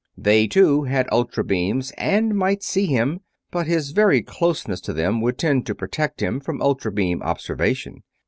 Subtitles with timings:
[0.17, 3.19] They, too, had ultra beams and might see him,
[3.51, 8.01] but his very closeness to them would tend to protect him from ultra beam observation.